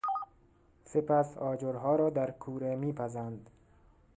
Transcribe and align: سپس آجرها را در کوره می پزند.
سپس 0.85 1.37
آجرها 1.37 1.95
را 1.95 2.09
در 2.09 2.31
کوره 2.31 2.75
می 2.75 2.93
پزند. 2.93 3.49